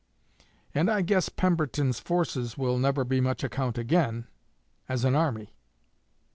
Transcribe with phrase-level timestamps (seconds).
[0.73, 4.25] And I guess Pemberton's forces will never be much account again
[4.89, 5.53] _as an army.